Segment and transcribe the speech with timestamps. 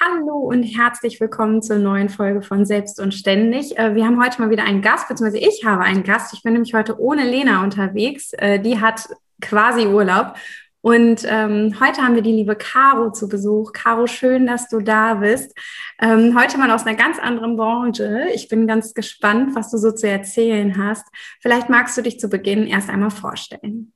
[0.00, 3.78] Hallo und herzlich willkommen zur neuen Folge von Selbst und Ständig.
[3.78, 6.34] Äh, wir haben heute mal wieder einen Gast, beziehungsweise ich habe einen Gast.
[6.34, 8.32] Ich bin nämlich heute ohne Lena unterwegs.
[8.32, 9.08] Äh, die hat
[9.40, 10.34] quasi Urlaub.
[10.80, 13.72] Und ähm, heute haben wir die liebe Caro zu Besuch.
[13.72, 15.56] Caro, schön, dass du da bist.
[16.02, 18.26] Ähm, heute mal aus einer ganz anderen Branche.
[18.34, 21.06] Ich bin ganz gespannt, was du so zu erzählen hast.
[21.40, 23.92] Vielleicht magst du dich zu Beginn erst einmal vorstellen.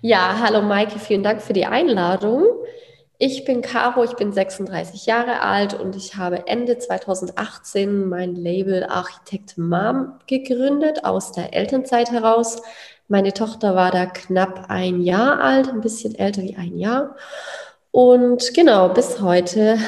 [0.00, 2.44] Ja, hallo Maike, vielen Dank für die Einladung.
[3.18, 8.84] Ich bin Caro, ich bin 36 Jahre alt und ich habe Ende 2018 mein Label
[8.84, 12.60] Architekt Mom gegründet aus der Elternzeit heraus.
[13.06, 17.14] Meine Tochter war da knapp ein Jahr alt, ein bisschen älter wie ein Jahr.
[17.92, 19.78] Und genau, bis heute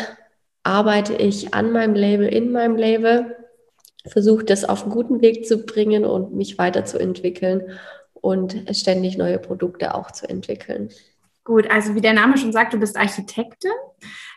[0.62, 3.36] arbeite ich an meinem Label, in meinem Label,
[4.06, 7.78] versuche das auf einen guten Weg zu bringen und mich weiterzuentwickeln
[8.14, 10.90] und ständig neue Produkte auch zu entwickeln.
[11.46, 13.70] Gut, also wie der Name schon sagt, du bist Architektin,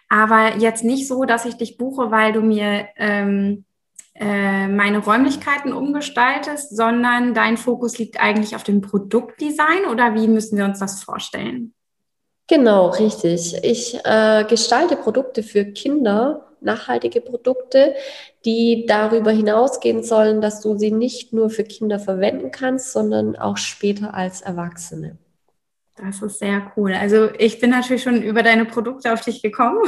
[0.10, 3.66] aber jetzt nicht so, dass ich dich buche, weil du mir ähm,
[4.14, 10.56] äh, meine Räumlichkeiten umgestaltest, sondern dein Fokus liegt eigentlich auf dem Produktdesign oder wie müssen
[10.56, 11.74] wir uns das vorstellen?
[12.48, 13.56] Genau, richtig.
[13.64, 17.96] Ich äh, gestalte Produkte für Kinder, nachhaltige Produkte,
[18.46, 23.58] die darüber hinausgehen sollen, dass du sie nicht nur für Kinder verwenden kannst, sondern auch
[23.58, 25.18] später als Erwachsene.
[26.02, 26.94] Das ist sehr cool.
[26.94, 29.80] Also ich bin natürlich schon über deine Produkte auf dich gekommen.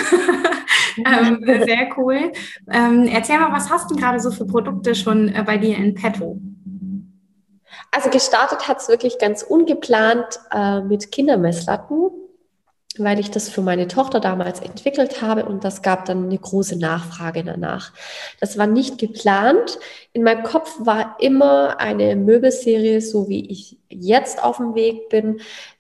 [0.98, 2.32] ähm, sehr cool.
[2.72, 5.94] Ähm, erzähl mal, was hast du gerade so für Produkte schon äh, bei dir in
[5.94, 6.40] petto?
[7.92, 12.10] Also gestartet hat es wirklich ganz ungeplant äh, mit Kindermesslatten,
[12.98, 16.78] weil ich das für meine Tochter damals entwickelt habe und das gab dann eine große
[16.78, 17.94] Nachfrage danach.
[18.40, 19.80] Das war nicht geplant.
[20.14, 25.40] In meinem Kopf war immer eine Möbelserie, so wie ich jetzt auf dem Weg bin,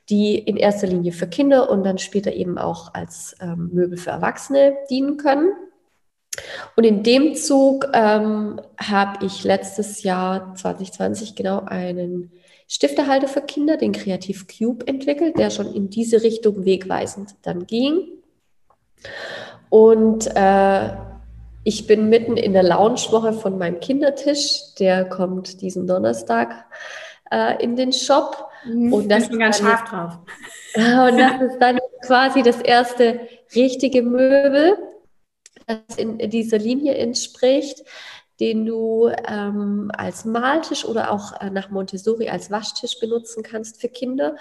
[0.09, 4.11] die in erster Linie für Kinder und dann später eben auch als ähm, Möbel für
[4.11, 5.51] Erwachsene dienen können.
[6.75, 12.31] Und in dem Zug ähm, habe ich letztes Jahr 2020 genau einen
[12.73, 18.07] Stiftehalter für Kinder, den Kreativ Cube, entwickelt, der schon in diese Richtung wegweisend dann ging.
[19.69, 20.91] Und äh,
[21.65, 26.63] ich bin mitten in der Launchwoche von meinem Kindertisch, der kommt diesen Donnerstag
[27.29, 28.47] äh, in den Shop.
[28.63, 30.19] Mhm, und das ist ganz scharf drauf.
[30.75, 33.19] Und das ist dann quasi das erste
[33.53, 34.77] richtige Möbel,
[35.67, 37.83] das in dieser Linie entspricht,
[38.41, 43.87] den du ähm, als Maltisch oder auch äh, nach Montessori als Waschtisch benutzen kannst für
[43.87, 44.35] Kinder.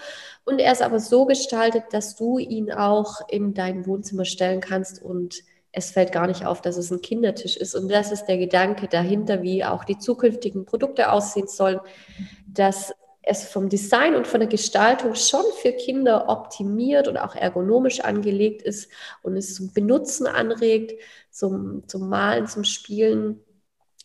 [0.46, 5.02] Und er ist aber so gestaltet, dass du ihn auch in dein Wohnzimmer stellen kannst
[5.02, 7.74] und es fällt gar nicht auf, dass es ein Kindertisch ist.
[7.74, 11.78] Und das ist der Gedanke dahinter, wie auch die zukünftigen Produkte aussehen sollen,
[12.48, 12.92] dass
[13.22, 18.62] es vom Design und von der Gestaltung schon für Kinder optimiert und auch ergonomisch angelegt
[18.62, 18.90] ist
[19.22, 23.40] und es zum Benutzen anregt, zum, zum Malen, zum Spielen,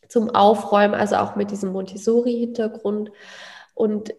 [0.07, 3.12] zum Aufräumen, also auch mit diesem Montessori-Hintergrund.
[3.74, 4.13] Und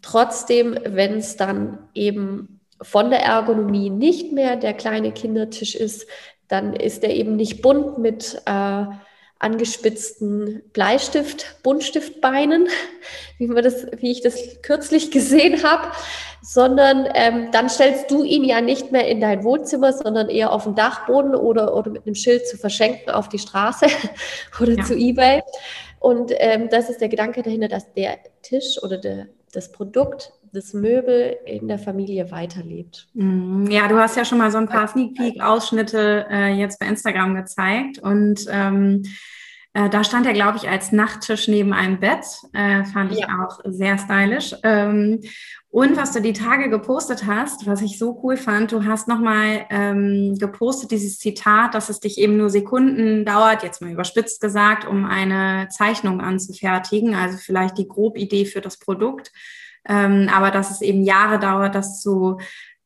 [0.00, 6.06] trotzdem, wenn es dann eben von der Ergonomie nicht mehr der kleine Kindertisch ist,
[6.48, 8.84] dann ist er eben nicht bunt mit äh,
[9.42, 12.68] angespitzten Bleistift, Buntstiftbeinen,
[13.38, 15.88] wie, man das, wie ich das kürzlich gesehen habe,
[16.42, 20.64] sondern ähm, dann stellst du ihn ja nicht mehr in dein Wohnzimmer, sondern eher auf
[20.64, 23.86] den Dachboden oder, oder mit einem Schild zu verschenken auf die Straße
[24.60, 24.84] oder ja.
[24.84, 25.42] zu eBay.
[26.00, 30.74] Und ähm, das ist der Gedanke dahinter, dass der Tisch oder der, das Produkt das
[30.74, 33.08] Möbel in der Familie weiterlebt.
[33.14, 33.70] Mhm.
[33.70, 37.34] Ja, du hast ja schon mal so ein paar Sneak Peek-Ausschnitte äh, jetzt bei Instagram
[37.34, 39.02] gezeigt und ähm,
[39.74, 42.26] äh, da stand er, glaube ich, als Nachttisch neben einem Bett.
[42.52, 43.28] Äh, fand ich ja.
[43.28, 44.54] auch sehr stylisch.
[44.62, 45.20] Ähm,
[45.72, 49.64] und was du die Tage gepostet hast, was ich so cool fand, du hast nochmal
[49.70, 54.86] ähm, gepostet dieses Zitat, dass es dich eben nur Sekunden dauert, jetzt mal überspitzt gesagt,
[54.86, 59.32] um eine Zeichnung anzufertigen, also vielleicht die Grobidee für das Produkt,
[59.88, 62.36] ähm, aber dass es eben Jahre dauert, das zu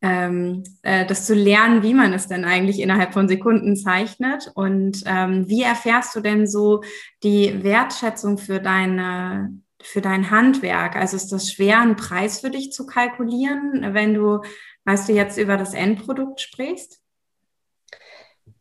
[0.01, 4.53] ähm, äh, das zu lernen, wie man es denn eigentlich innerhalb von Sekunden zeichnet.
[4.55, 6.83] Und ähm, wie erfährst du denn so
[7.25, 10.97] die Wertschätzung für deine für dein Handwerk?
[10.97, 14.43] Also ist das schwer, einen Preis für dich zu kalkulieren, wenn du,
[14.85, 17.01] weißt du, jetzt über das Endprodukt sprichst?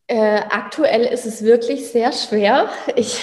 [0.08, 2.70] Äh, aktuell ist es wirklich sehr schwer.
[2.96, 3.20] Ich,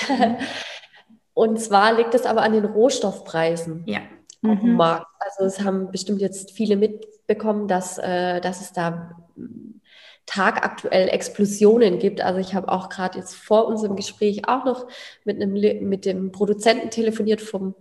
[1.34, 4.00] und zwar liegt es aber an den Rohstoffpreisen ja.
[4.42, 4.76] auf dem mhm.
[4.76, 5.06] Markt.
[5.20, 9.16] Also es haben bestimmt jetzt viele mitbekommen, dass, äh, dass es da
[10.26, 12.20] tagaktuell Explosionen gibt.
[12.20, 14.86] Also ich habe auch gerade jetzt vor unserem Gespräch auch noch
[15.24, 15.52] mit, einem,
[15.88, 17.74] mit dem Produzenten telefoniert vom,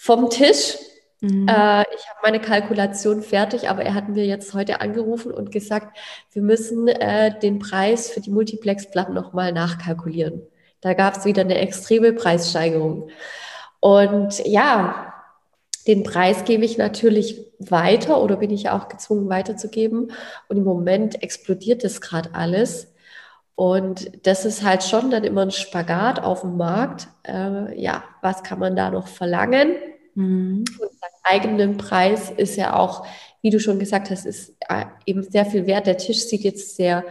[0.00, 0.78] vom Tisch.
[1.20, 1.46] Mhm.
[1.46, 5.94] Äh, ich habe meine Kalkulation fertig, aber er hat mir jetzt heute angerufen und gesagt,
[6.32, 10.40] wir müssen äh, den Preis für die Multiplex-Platten nochmal nachkalkulieren.
[10.80, 13.10] Da gab es wieder eine extreme Preissteigerung.
[13.80, 15.12] Und ja,
[15.86, 20.12] den Preis gebe ich natürlich weiter oder bin ich auch gezwungen weiterzugeben.
[20.48, 22.94] Und im Moment explodiert das gerade alles.
[23.54, 27.08] Und das ist halt schon dann immer ein Spagat auf dem Markt.
[27.28, 29.74] Äh, ja, was kann man da noch verlangen?
[30.14, 30.64] Mhm.
[30.80, 33.06] Und seinen eigenen Preis ist ja auch,
[33.42, 35.86] wie du schon gesagt hast, ist äh, eben sehr viel wert.
[35.86, 37.04] Der Tisch sieht jetzt sehr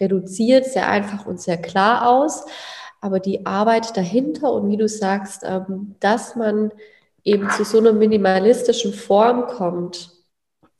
[0.00, 2.44] reduziert, sehr einfach und sehr klar aus.
[3.00, 6.70] Aber die Arbeit dahinter und wie du sagst, ähm, dass man
[7.24, 10.10] eben zu so einer minimalistischen Form kommt,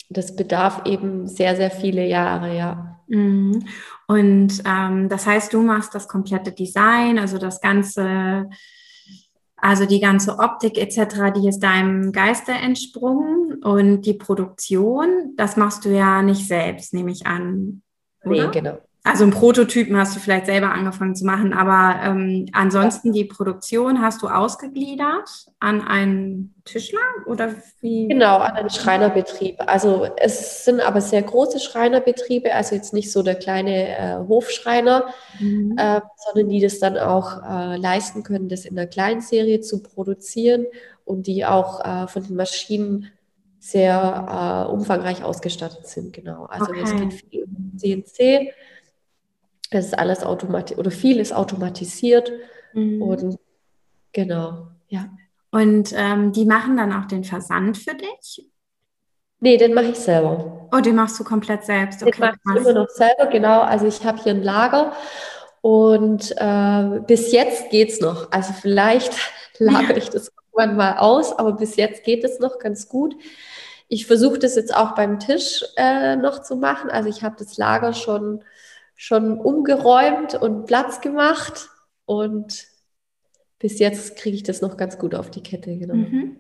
[0.09, 3.01] das bedarf eben sehr, sehr viele Jahre, ja.
[3.09, 3.65] Mhm.
[4.07, 8.49] Und ähm, das heißt, du machst das komplette Design, also das ganze,
[9.63, 15.85] also die ganze Optik etc., die ist deinem Geiste entsprungen und die Produktion, das machst
[15.85, 17.83] du ja nicht selbst, nehme ich an.
[18.25, 18.49] Oder?
[18.49, 18.79] Nee, genau.
[19.05, 24.01] Also einen Prototypen hast du vielleicht selber angefangen zu machen, aber ähm, ansonsten die Produktion
[24.01, 25.29] hast du ausgegliedert
[25.59, 28.07] an einen Tischler oder wie?
[28.07, 29.57] Genau, an einen Schreinerbetrieb.
[29.67, 35.07] Also es sind aber sehr große Schreinerbetriebe, also jetzt nicht so der kleine äh, Hofschreiner,
[35.41, 35.75] mhm.
[35.77, 40.67] äh, sondern die das dann auch äh, leisten können, das in der Kleinserie zu produzieren
[41.05, 43.09] und die auch äh, von den Maschinen
[43.59, 46.13] sehr äh, umfangreich ausgestattet sind.
[46.13, 46.83] Genau, also okay.
[46.85, 48.53] es geht viel um CNC
[49.75, 52.33] es ist alles automatisch oder vieles automatisiert
[52.73, 53.03] mhm.
[53.03, 53.39] und
[54.13, 55.09] genau, ja.
[55.51, 58.49] Und ähm, die machen dann auch den Versand für dich?
[59.41, 60.69] Nee, den mache ich selber.
[60.73, 62.03] Oh, den machst du komplett selbst.
[62.03, 63.61] Okay, den mache ich immer noch selber, genau.
[63.61, 64.93] Also ich habe hier ein Lager
[65.61, 68.31] und äh, bis jetzt geht es noch.
[68.31, 69.13] Also vielleicht
[69.59, 73.15] lagere ich das irgendwann mal aus, aber bis jetzt geht es noch ganz gut.
[73.89, 76.89] Ich versuche das jetzt auch beim Tisch äh, noch zu machen.
[76.89, 78.43] Also ich habe das Lager schon
[78.97, 81.71] schon umgeräumt und Platz gemacht
[82.05, 82.67] und
[83.59, 85.77] bis jetzt kriege ich das noch ganz gut auf die Kette.
[85.77, 85.95] Genau.
[85.95, 86.37] Mhm.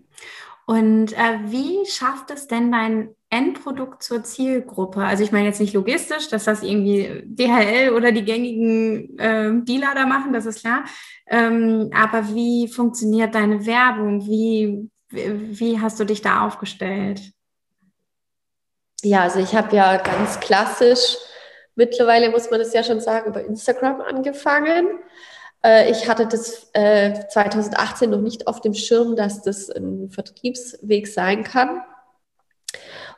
[0.66, 5.04] Und äh, wie schafft es denn dein Endprodukt zur Zielgruppe?
[5.04, 9.94] Also ich meine jetzt nicht logistisch, dass das irgendwie DHL oder die gängigen äh, Dealer
[9.94, 10.84] da machen, das ist klar.
[11.26, 14.24] Ähm, aber wie funktioniert deine Werbung?
[14.26, 17.32] Wie, wie hast du dich da aufgestellt?
[19.02, 21.16] Ja, also ich habe ja ganz klassisch
[21.74, 24.88] Mittlerweile muss man das ja schon sagen, über Instagram angefangen.
[25.64, 31.06] Äh, ich hatte das 2018 äh, noch nicht auf dem Schirm, dass das ein Vertriebsweg
[31.06, 31.82] sein kann.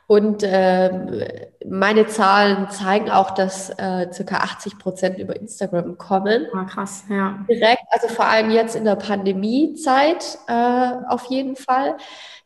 [0.07, 6.45] Und äh, meine Zahlen zeigen auch, dass äh, circa 80 Prozent über Instagram kommen.
[6.53, 7.43] Ah, krass, ja.
[7.49, 11.97] Direkt, also vor allem jetzt in der Pandemiezeit auf jeden Fall.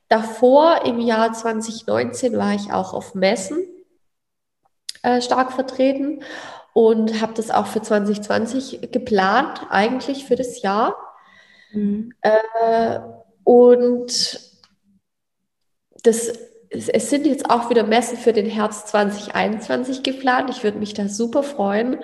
[0.08, 3.60] Davor im Jahr 2019 war ich auch auf Messen
[5.03, 6.24] äh, stark vertreten
[6.74, 10.96] und habe das auch für 2020 geplant, eigentlich für das Jahr.
[11.72, 12.13] Mhm.
[12.22, 13.00] Äh,
[13.44, 14.39] und
[16.03, 16.34] das,
[16.70, 20.50] es sind jetzt auch wieder Messen für den Herbst 2021 geplant.
[20.50, 22.00] Ich würde mich da super freuen.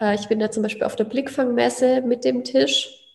[0.00, 3.07] Äh, ich bin da zum Beispiel auf der Blickfangmesse mit dem Tisch.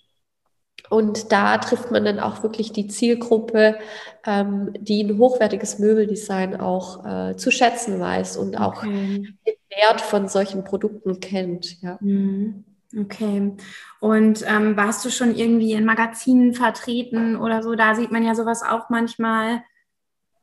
[0.93, 3.79] Und da trifft man dann auch wirklich die Zielgruppe,
[4.27, 9.35] ähm, die ein hochwertiges Möbeldesign auch äh, zu schätzen weiß und auch okay.
[9.47, 11.81] den Wert von solchen Produkten kennt.
[11.81, 11.97] Ja.
[11.99, 12.63] Mhm.
[12.95, 13.53] Okay.
[13.99, 17.73] Und ähm, warst du schon irgendwie in Magazinen vertreten oder so?
[17.73, 19.63] Da sieht man ja sowas auch manchmal.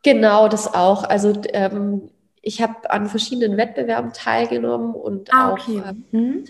[0.02, 1.04] Genau, das auch.
[1.04, 2.10] Also ähm,
[2.42, 5.80] ich habe an verschiedenen Wettbewerben teilgenommen und ah, okay.
[5.80, 6.44] auch mhm.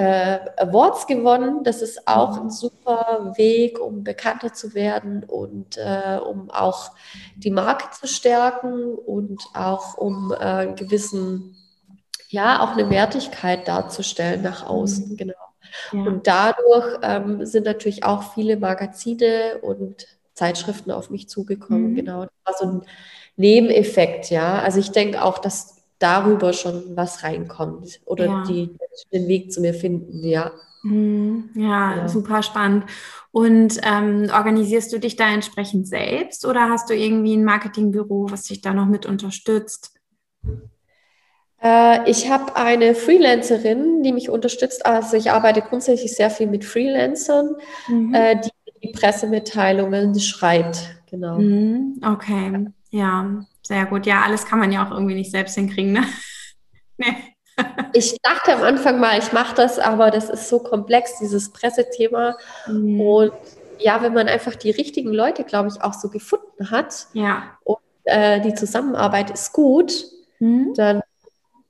[0.00, 1.62] Äh, Awards gewonnen.
[1.62, 6.92] Das ist auch ein super Weg, um bekannter zu werden und äh, um auch
[7.36, 11.54] die Marke zu stärken und auch um äh, gewissen,
[12.30, 15.10] ja, auch eine Wertigkeit darzustellen nach außen.
[15.10, 15.16] Mhm.
[15.18, 15.34] Genau.
[15.92, 16.00] Ja.
[16.00, 21.90] Und dadurch ähm, sind natürlich auch viele Magazine und Zeitschriften auf mich zugekommen.
[21.90, 21.96] Mhm.
[21.96, 22.82] Genau, das war so ein
[23.36, 24.60] Nebeneffekt, ja.
[24.60, 28.44] Also ich denke auch, dass darüber schon was reinkommt oder ja.
[28.48, 28.76] die
[29.12, 30.50] den Weg zu mir finden, ja.
[30.82, 31.50] Mhm.
[31.54, 32.86] Ja, ja, super spannend.
[33.30, 38.44] Und ähm, organisierst du dich da entsprechend selbst oder hast du irgendwie ein Marketingbüro, was
[38.44, 39.94] dich da noch mit unterstützt?
[41.62, 44.86] Äh, ich habe eine Freelancerin, die mich unterstützt.
[44.86, 47.56] Also ich arbeite grundsätzlich sehr viel mit Freelancern,
[47.88, 48.14] mhm.
[48.14, 48.50] äh, die
[48.82, 50.96] die Pressemitteilungen schreibt.
[51.10, 51.38] Genau.
[51.38, 52.00] Mhm.
[52.04, 54.06] Okay, ja, sehr gut.
[54.06, 56.04] Ja, alles kann man ja auch irgendwie nicht selbst hinkriegen, ne?
[56.98, 57.16] nee.
[57.92, 62.36] Ich dachte am Anfang mal, ich mache das, aber das ist so komplex, dieses Pressethema.
[62.66, 63.00] Mhm.
[63.00, 63.32] Und
[63.78, 67.58] ja, wenn man einfach die richtigen Leute, glaube ich, auch so gefunden hat ja.
[67.64, 69.92] und äh, die Zusammenarbeit ist gut,
[70.38, 70.72] mhm.
[70.74, 71.02] dann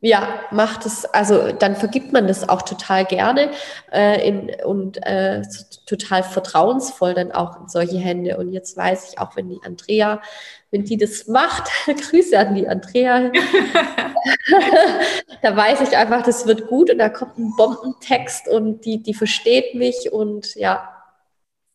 [0.03, 3.51] ja, macht es, also dann vergibt man das auch total gerne
[3.93, 5.43] äh, in, und äh,
[5.85, 8.39] total vertrauensvoll dann auch in solche Hände.
[8.39, 10.23] Und jetzt weiß ich auch, wenn die Andrea,
[10.71, 13.31] wenn die das macht, Grüße an die Andrea,
[15.43, 19.15] da weiß ich einfach, das wird gut und da kommt ein Bombentext und die, die
[19.15, 20.97] versteht mich und ja.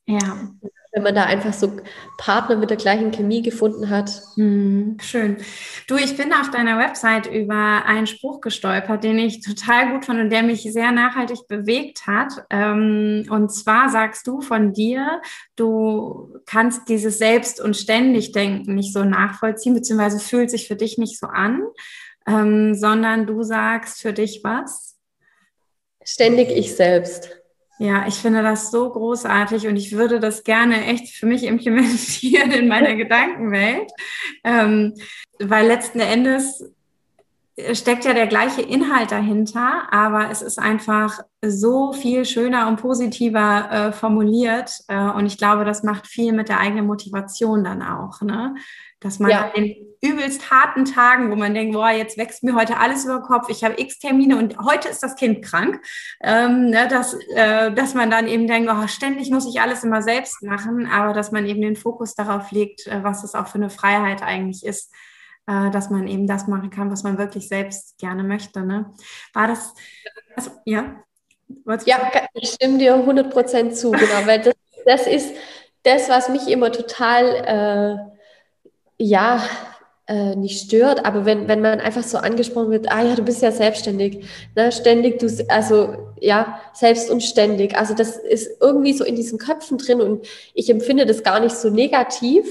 [0.08, 0.56] Ja
[0.96, 1.74] wenn man da einfach so
[2.18, 4.22] Partner mit der gleichen Chemie gefunden hat.
[4.38, 5.36] Mhm, schön.
[5.90, 10.22] Du, ich bin auf deiner Website über einen Spruch gestolpert, den ich total gut fand
[10.22, 12.46] und der mich sehr nachhaltig bewegt hat.
[12.50, 15.22] Ähm, und zwar sagst du von dir,
[15.58, 21.20] du kannst dieses Selbst- und Ständig-Denken nicht so nachvollziehen, beziehungsweise fühlt sich für dich nicht
[21.20, 21.62] so an,
[22.26, 24.96] ähm, sondern du sagst für dich was?
[26.06, 27.45] Ständig ich selbst.
[27.78, 32.52] Ja, ich finde das so großartig und ich würde das gerne echt für mich implementieren
[32.52, 33.92] in meiner Gedankenwelt,
[34.46, 34.94] ähm,
[35.40, 36.64] weil letzten Endes
[37.74, 43.72] steckt ja der gleiche Inhalt dahinter, aber es ist einfach so viel schöner und positiver
[43.72, 48.22] äh, formuliert äh, und ich glaube, das macht viel mit der eigenen Motivation dann auch,
[48.22, 48.56] ne?
[49.00, 49.50] Dass man ja.
[49.56, 53.24] den übelst harten Tagen, wo man denkt, boah, jetzt wächst mir heute alles über den
[53.24, 55.82] Kopf, ich habe x Termine und heute ist das Kind krank,
[56.22, 60.02] ähm, ne, dass, äh, dass man dann eben denkt, oh, ständig muss ich alles immer
[60.02, 63.56] selbst machen, aber dass man eben den Fokus darauf legt, äh, was es auch für
[63.56, 64.94] eine Freiheit eigentlich ist,
[65.48, 68.62] äh, dass man eben das machen kann, was man wirklich selbst gerne möchte.
[68.64, 68.92] Ne?
[69.34, 69.74] War das,
[70.36, 71.04] also, ja?
[71.86, 75.36] ja, ich stimme dir 100% zu, genau, weil das, das ist
[75.84, 78.15] das, was mich immer total, äh,
[78.98, 79.42] ja,
[80.08, 83.42] äh, nicht stört, aber wenn, wenn man einfach so angesprochen wird, ah ja, du bist
[83.42, 84.26] ja selbstständig,
[84.56, 87.76] ne, ständig, du, also ja, selbst und ständig.
[87.78, 91.56] Also das ist irgendwie so in diesen Köpfen drin und ich empfinde das gar nicht
[91.56, 92.46] so negativ.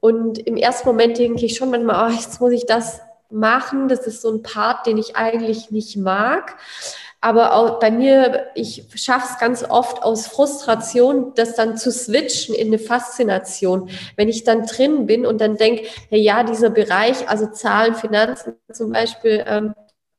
[0.00, 3.88] Und im ersten Moment denke ich schon manchmal, oh, jetzt muss ich das machen.
[3.88, 6.56] Das ist so ein Part, den ich eigentlich nicht mag.
[7.22, 12.54] Aber auch bei mir, ich schaffe es ganz oft aus Frustration, das dann zu switchen
[12.54, 13.90] in eine Faszination.
[14.16, 18.54] Wenn ich dann drin bin und dann denke, hey, ja, dieser Bereich, also Zahlen, Finanzen
[18.72, 19.74] zum Beispiel, ähm,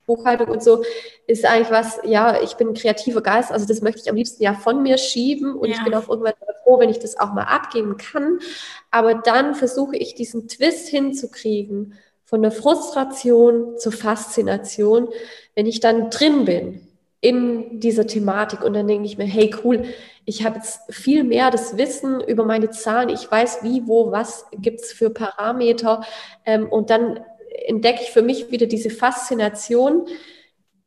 [0.05, 0.83] Buchhaltung und so,
[1.25, 4.43] ist eigentlich was, ja, ich bin ein kreativer Geist, also das möchte ich am liebsten
[4.43, 5.75] ja von mir schieben und ja.
[5.77, 8.39] ich bin auch irgendwann froh, wenn ich das auch mal abgeben kann.
[8.91, 15.09] Aber dann versuche ich diesen Twist hinzukriegen von der Frustration zur Faszination,
[15.55, 16.87] wenn ich dann drin bin
[17.21, 18.63] in dieser Thematik.
[18.63, 19.85] Und dann denke ich mir, hey, cool,
[20.25, 23.09] ich habe jetzt viel mehr das Wissen über meine Zahlen.
[23.09, 26.03] Ich weiß, wie, wo, was gibt's für Parameter.
[26.45, 27.19] Ähm, und dann
[27.67, 30.07] entdecke ich für mich wieder diese Faszination,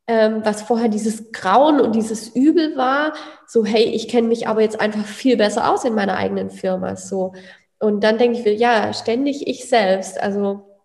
[0.07, 3.13] ähm, was vorher dieses Grauen und dieses Übel war.
[3.47, 6.97] So, hey, ich kenne mich aber jetzt einfach viel besser aus in meiner eigenen Firma.
[6.97, 7.33] So.
[7.79, 10.19] Und dann denke ich mir, ja, ständig ich selbst.
[10.21, 10.79] Also,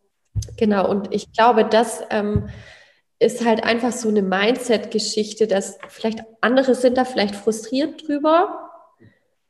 [0.57, 0.89] genau.
[0.89, 2.49] Und ich glaube, dass, ähm,
[3.21, 8.71] ist halt einfach so eine Mindset-Geschichte, dass vielleicht andere sind da vielleicht frustriert drüber.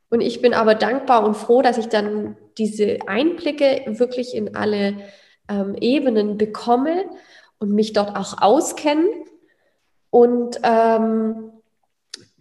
[0.09, 4.97] Und ich bin aber dankbar und froh, dass ich dann diese Einblicke wirklich in alle
[5.47, 7.05] ähm, Ebenen bekomme
[7.59, 9.07] und mich dort auch auskenne.
[10.09, 11.53] Und ähm,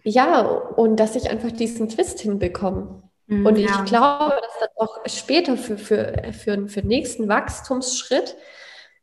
[0.02, 3.04] ja, und dass ich einfach diesen Twist hinbekomme.
[3.28, 3.84] Mhm, und ich ja.
[3.84, 8.34] glaube, dass dann auch später für, für, für, für den nächsten Wachstumsschritt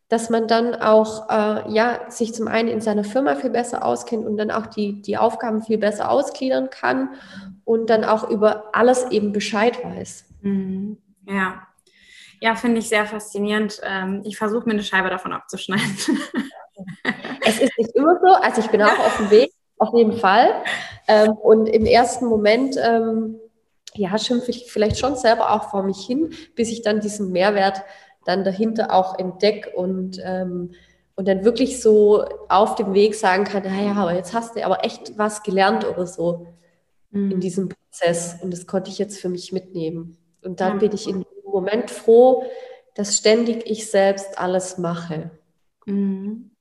[0.10, 4.26] dass man dann auch äh, ja, sich zum einen in seiner Firma viel besser auskennt
[4.26, 7.10] und dann auch die, die Aufgaben viel besser ausgliedern kann
[7.66, 10.26] und dann auch über alles eben Bescheid weiß.
[10.42, 10.98] Mhm.
[11.28, 11.68] Ja.
[12.40, 13.82] Ja, finde ich sehr faszinierend.
[13.84, 15.98] Ähm, ich versuche mir eine Scheibe davon abzuschneiden.
[17.44, 18.34] Es ist nicht immer so.
[18.34, 20.64] Also ich bin auch auf dem Weg, auf jeden Fall.
[21.08, 23.40] Ähm, und im ersten Moment, ähm,
[23.96, 27.82] ja, schimpfe ich vielleicht schon selber auch vor mich hin, bis ich dann diesen Mehrwert
[28.28, 30.72] dann dahinter auch entdecke und, ähm,
[31.16, 34.84] und dann wirklich so auf dem Weg sagen kann, naja, aber jetzt hast du aber
[34.84, 36.48] echt was gelernt oder so
[37.12, 37.32] mhm.
[37.32, 38.38] in diesem Prozess.
[38.42, 40.18] Und das konnte ich jetzt für mich mitnehmen.
[40.44, 40.80] Und dann ja.
[40.80, 42.44] bin ich in dem Moment froh,
[42.96, 45.32] dass ständig ich selbst alles mache.
[45.86, 46.52] Mhm.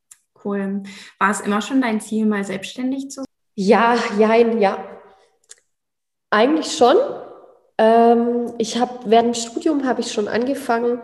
[0.44, 0.84] Cool.
[1.18, 3.26] War es immer schon dein Ziel, mal selbstständig zu sein?
[3.56, 4.84] Ja, jein, ja.
[6.30, 6.96] Eigentlich schon.
[7.78, 11.00] Ähm, ich habe während dem Studium habe ich schon angefangen,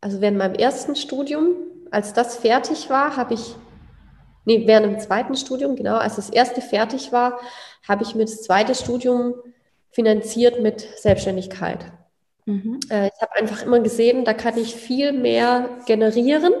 [0.00, 1.54] also während meinem ersten Studium,
[1.90, 3.54] als das fertig war, habe ich,
[4.44, 7.38] nee, während dem zweiten Studium, genau, als das erste fertig war,
[7.88, 9.34] habe ich mir das zweite Studium
[9.90, 11.92] finanziert mit Selbstständigkeit.
[12.46, 12.80] Mhm.
[12.90, 16.52] Äh, ich habe einfach immer gesehen, da kann ich viel mehr generieren,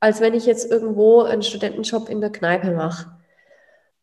[0.00, 3.10] als wenn ich jetzt irgendwo einen Studentenjob in der Kneipe mache.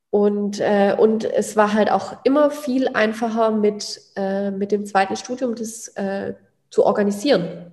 [0.10, 5.16] Und, äh, und es war halt auch immer viel einfacher mit, äh, mit dem zweiten
[5.16, 6.34] Studium das äh,
[6.70, 7.71] zu organisieren.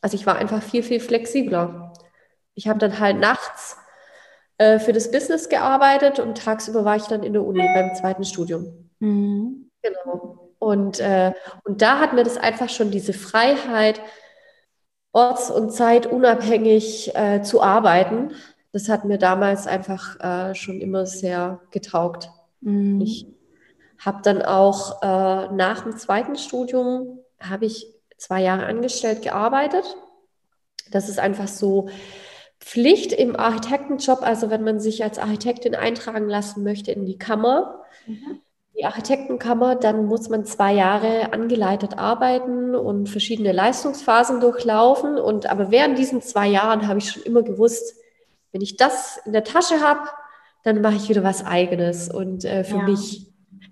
[0.00, 1.92] Also ich war einfach viel, viel flexibler.
[2.54, 3.76] Ich habe dann halt nachts
[4.58, 8.24] äh, für das Business gearbeitet und tagsüber war ich dann in der Uni beim zweiten
[8.24, 8.90] Studium.
[9.00, 9.70] Mhm.
[9.82, 10.50] Genau.
[10.58, 11.32] Und, äh,
[11.64, 14.00] und da hat mir das einfach schon diese Freiheit,
[15.12, 18.32] orts- und zeitunabhängig äh, zu arbeiten,
[18.72, 22.30] das hat mir damals einfach äh, schon immer sehr getaugt.
[22.60, 23.00] Mhm.
[23.00, 23.26] Ich
[23.98, 27.86] habe dann auch äh, nach dem zweiten Studium, habe ich
[28.18, 29.96] zwei Jahre angestellt gearbeitet.
[30.90, 31.88] Das ist einfach so
[32.60, 37.84] Pflicht im Architektenjob, also wenn man sich als Architektin eintragen lassen möchte in die Kammer,
[38.06, 38.40] mhm.
[38.76, 45.18] die Architektenkammer, dann muss man zwei Jahre angeleitet arbeiten und verschiedene Leistungsphasen durchlaufen.
[45.18, 47.94] Und aber während diesen zwei Jahren habe ich schon immer gewusst,
[48.52, 50.08] wenn ich das in der Tasche habe,
[50.64, 52.82] dann mache ich wieder was Eigenes und äh, für ja.
[52.82, 53.26] mich.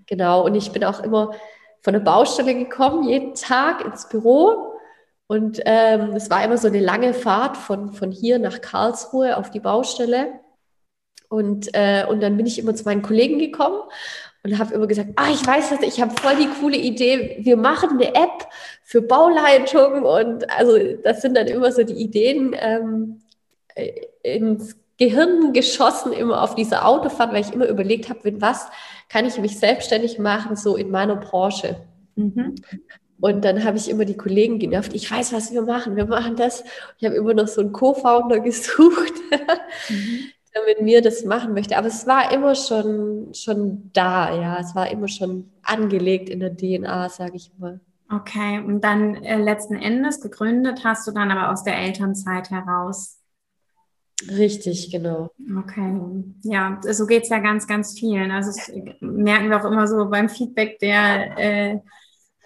[0.07, 0.45] Genau.
[0.45, 1.33] Und ich bin auch immer
[1.87, 4.75] von der Baustelle gekommen, jeden Tag ins Büro.
[5.29, 9.53] Und ähm, es war immer so eine lange Fahrt von, von hier nach Karlsruhe auf
[9.53, 10.41] die Baustelle.
[11.29, 13.79] Und, äh, und dann bin ich immer zu meinen Kollegen gekommen
[14.43, 17.57] und habe immer gesagt, ah, ich weiß das, ich habe voll die coole Idee, wir
[17.57, 18.49] machen eine App
[18.83, 23.23] für Bauleitung und also das sind dann immer so die Ideen, ähm,
[24.25, 28.67] ins Gehirn geschossen, immer auf diese Autofahrt, weil ich immer überlegt habe, mit was
[29.09, 31.77] kann ich mich selbstständig machen, so in meiner Branche.
[32.17, 32.55] Mhm.
[33.21, 36.37] Und dann habe ich immer die Kollegen genervt, ich weiß, was wir machen, wir machen
[36.37, 36.65] das.
[36.99, 39.15] Ich habe immer noch so einen Co-Founder gesucht,
[39.89, 40.19] mhm.
[40.55, 41.77] der mit mir das machen möchte.
[41.79, 46.55] Aber es war immer schon, schon da, ja, es war immer schon angelegt in der
[46.55, 47.81] DNA, sage ich mal.
[48.09, 53.19] Okay, und dann äh, letzten Endes gegründet hast du dann aber aus der Elternzeit heraus.
[54.23, 55.31] Richtig, genau.
[55.59, 56.01] Okay,
[56.43, 58.31] ja, so geht es ja ganz, ganz vielen.
[58.31, 61.79] Also das merken wir auch immer so beim Feedback der äh,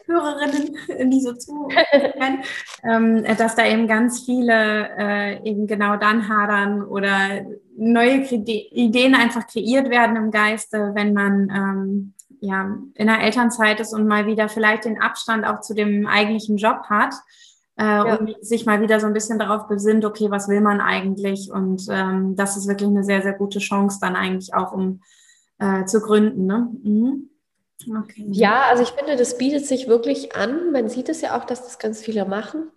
[0.07, 0.77] Hörerinnen,
[1.11, 2.43] die so zuhören,
[2.83, 9.47] ähm, dass da eben ganz viele äh, eben genau dann hadern oder neue Ideen einfach
[9.47, 14.49] kreiert werden im Geiste, wenn man ähm, ja in der Elternzeit ist und mal wieder
[14.49, 17.15] vielleicht den Abstand auch zu dem eigentlichen Job hat
[17.81, 18.17] äh, ja.
[18.17, 21.51] und sich mal wieder so ein bisschen darauf besinnt, okay, was will man eigentlich?
[21.51, 25.01] Und ähm, das ist wirklich eine sehr, sehr gute Chance dann eigentlich auch, um
[25.59, 26.45] äh, zu gründen.
[26.45, 26.69] Ne?
[26.83, 27.31] Mhm.
[27.99, 28.27] Okay.
[28.31, 30.73] Ja, also ich finde, das bietet sich wirklich an.
[30.73, 32.71] Man sieht es ja auch, dass das ganz viele machen.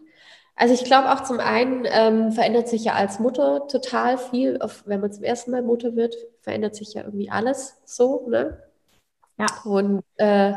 [0.56, 4.60] Also ich glaube auch zum einen ähm, verändert sich ja als Mutter total viel.
[4.62, 8.26] Auf, wenn man zum ersten Mal Mutter wird, verändert sich ja irgendwie alles so.
[8.30, 8.58] Ne?
[9.38, 9.48] Ja.
[9.66, 10.54] Und äh,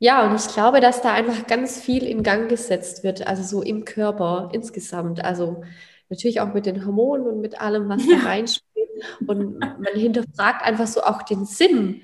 [0.00, 3.62] ja, und ich glaube, dass da einfach ganz viel in Gang gesetzt wird, also so
[3.62, 5.22] im Körper insgesamt.
[5.22, 5.62] Also
[6.08, 8.16] natürlich auch mit den Hormonen und mit allem, was ja.
[8.16, 8.88] da reinspielt.
[9.26, 12.00] Und man hinterfragt einfach so auch den Sinn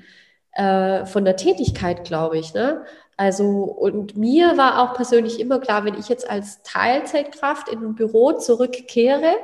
[0.52, 2.52] äh, von der Tätigkeit, glaube ich.
[2.52, 2.85] Ne?
[3.16, 7.94] Also, und mir war auch persönlich immer klar, wenn ich jetzt als Teilzeitkraft in ein
[7.94, 9.37] Büro zurückkehre,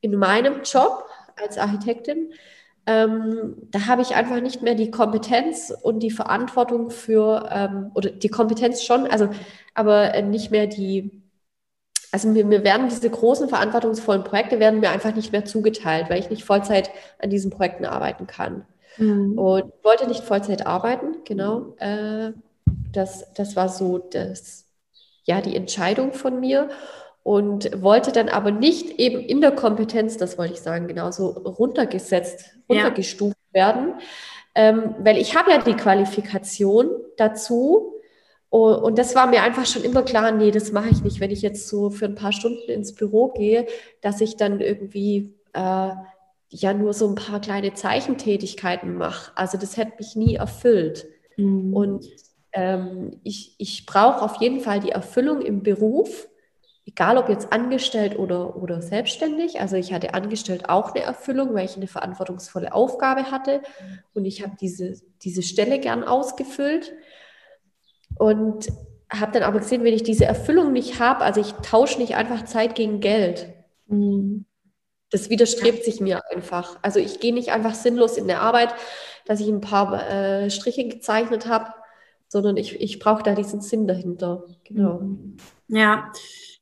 [0.00, 2.32] in meinem Job als Architektin,
[2.86, 8.10] ähm, da habe ich einfach nicht mehr die Kompetenz und die Verantwortung für, ähm, oder
[8.10, 9.28] die Kompetenz schon, also
[9.74, 11.22] aber nicht mehr die,
[12.12, 16.18] also mir, mir werden diese großen verantwortungsvollen Projekte werden mir einfach nicht mehr zugeteilt, weil
[16.18, 18.66] ich nicht Vollzeit an diesen Projekten arbeiten kann.
[18.96, 19.38] Mhm.
[19.38, 21.74] Und wollte nicht Vollzeit arbeiten, genau.
[21.78, 22.32] Äh,
[22.92, 24.66] das, das war so das,
[25.24, 26.70] ja, die Entscheidung von mir
[27.30, 32.56] und wollte dann aber nicht eben in der Kompetenz, das wollte ich sagen, genauso runtergesetzt,
[32.68, 33.60] runtergestuft ja.
[33.60, 33.94] werden,
[34.56, 37.94] ähm, weil ich habe ja die Qualifikation dazu
[38.48, 41.40] Und das war mir einfach schon immer klar, nee, das mache ich nicht, wenn ich
[41.40, 43.66] jetzt so für ein paar Stunden ins Büro gehe,
[44.00, 45.90] dass ich dann irgendwie äh,
[46.48, 49.30] ja nur so ein paar kleine Zeichentätigkeiten mache.
[49.36, 51.06] Also das hätte mich nie erfüllt.
[51.36, 51.74] Mhm.
[51.74, 52.06] Und
[52.52, 56.26] ähm, ich, ich brauche auf jeden Fall die Erfüllung im Beruf,
[56.86, 59.60] egal ob jetzt angestellt oder, oder selbstständig.
[59.60, 63.62] Also ich hatte angestellt auch eine Erfüllung, weil ich eine verantwortungsvolle Aufgabe hatte
[64.14, 66.92] und ich habe diese, diese Stelle gern ausgefüllt.
[68.16, 68.68] Und
[69.10, 72.44] habe dann aber gesehen, wenn ich diese Erfüllung nicht habe, also ich tausche nicht einfach
[72.44, 73.52] Zeit gegen Geld.
[73.86, 74.44] Mhm.
[75.10, 76.78] Das widerstrebt sich mir einfach.
[76.82, 78.72] Also ich gehe nicht einfach sinnlos in der Arbeit,
[79.26, 81.72] dass ich ein paar äh, Striche gezeichnet habe,
[82.28, 84.44] sondern ich, ich brauche da diesen Sinn dahinter.
[84.62, 85.00] Genau.
[85.00, 85.36] Mhm.
[85.70, 86.12] Ja.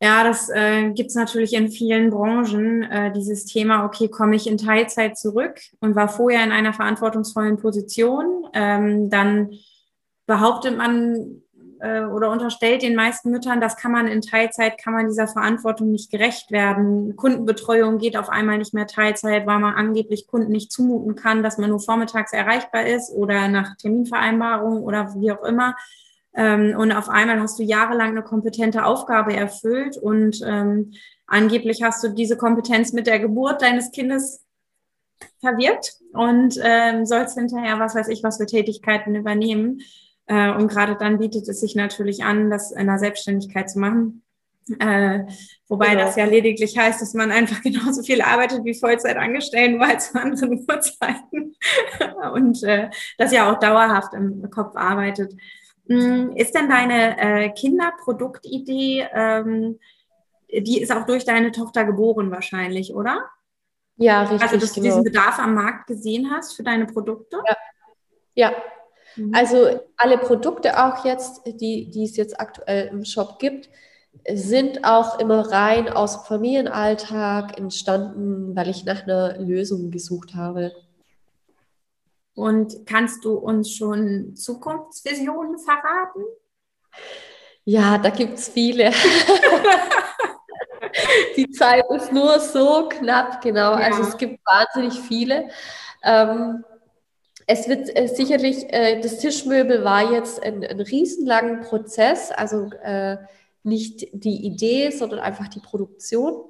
[0.01, 4.47] Ja, das äh, gibt es natürlich in vielen Branchen, äh, dieses Thema, okay, komme ich
[4.47, 9.51] in Teilzeit zurück und war vorher in einer verantwortungsvollen Position, ähm, dann
[10.27, 11.43] behauptet man
[11.81, 15.91] äh, oder unterstellt den meisten Müttern, das kann man in Teilzeit, kann man dieser Verantwortung
[15.91, 17.17] nicht gerecht werden.
[17.17, 21.59] Kundenbetreuung geht auf einmal nicht mehr Teilzeit, weil man angeblich Kunden nicht zumuten kann, dass
[21.59, 25.75] man nur vormittags erreichbar ist oder nach Terminvereinbarung oder wie auch immer.
[26.35, 30.93] Ähm, und auf einmal hast du jahrelang eine kompetente Aufgabe erfüllt und ähm,
[31.27, 34.45] angeblich hast du diese Kompetenz mit der Geburt deines Kindes
[35.41, 39.81] verwirkt und ähm, sollst hinterher, was weiß ich, was für Tätigkeiten übernehmen.
[40.27, 44.23] Äh, und gerade dann bietet es sich natürlich an, das in der Selbstständigkeit zu machen.
[44.79, 45.25] Äh,
[45.69, 46.05] wobei genau.
[46.05, 50.03] das ja lediglich heißt, dass man einfach genauso viel arbeitet wie Vollzeit angestellt, nur halt
[50.03, 51.57] zu anderen Uhrzeiten.
[52.35, 55.35] und äh, das ja auch dauerhaft im Kopf arbeitet.
[55.89, 59.79] Mm, ist denn deine äh, Kinderproduktidee, ähm,
[60.51, 63.29] die ist auch durch deine Tochter geboren wahrscheinlich, oder?
[63.97, 64.43] Ja, richtig.
[64.43, 64.95] Also, dass du genau.
[64.95, 67.43] diesen Bedarf am Markt gesehen hast für deine Produkte?
[67.47, 67.57] Ja,
[68.35, 68.53] ja
[69.19, 69.35] Mhm.
[69.35, 73.69] Also alle Produkte auch jetzt, die, die es jetzt aktuell im Shop gibt,
[74.33, 80.73] sind auch immer rein aus dem Familienalltag entstanden, weil ich nach einer Lösung gesucht habe.
[82.39, 86.23] Und kannst du uns schon Zukunftsvisionen verraten?
[87.65, 88.93] Ja, da gibt es viele.
[91.37, 93.73] Die Zeit ist nur so knapp, genau.
[93.73, 93.87] Ja.
[93.87, 95.49] Also es gibt wahnsinnig viele.
[96.05, 96.65] Ähm,
[97.49, 103.17] es wird äh, sicherlich, äh, das Tischmöbel war jetzt ein, ein riesenlanger Prozess, also äh,
[103.65, 106.45] nicht die Idee, sondern einfach die Produktion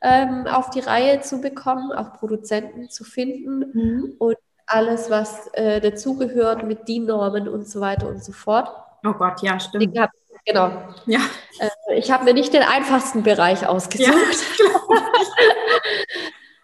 [0.00, 4.14] ähm, auf die Reihe zu bekommen, auch Produzenten zu finden mhm.
[4.18, 8.70] und alles, was äh, dazugehört mit DIN-Normen und so weiter und so fort.
[9.06, 9.98] Oh Gott, ja, stimmt.
[9.98, 10.10] Hab,
[10.44, 10.70] genau.
[11.06, 11.20] Ja.
[11.58, 14.08] Äh, ich habe mir nicht den einfachsten Bereich ausgesucht.
[14.58, 14.96] Ja,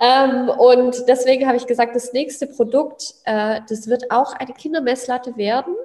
[0.01, 5.37] Ähm, und deswegen habe ich gesagt, das nächste Produkt, äh, das wird auch eine Kindermesslatte
[5.37, 5.77] werden.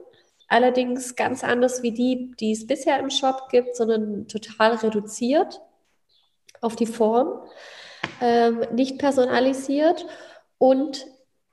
[0.47, 5.61] Allerdings ganz anders wie die, die es bisher im Shop gibt, sondern total reduziert
[6.61, 7.41] auf die Form,
[8.21, 10.05] ähm, nicht personalisiert
[10.59, 11.05] und